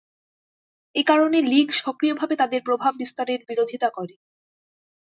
[0.95, 4.15] এ কারণে লীগ সক্রিয়ভাবে তাদের প্রভাব বিস্তারের বিরোধিতা করে।